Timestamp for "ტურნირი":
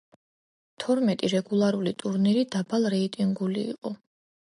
2.03-2.45